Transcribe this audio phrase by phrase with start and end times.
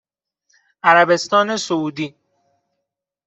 [0.83, 2.15] عربستان سعودی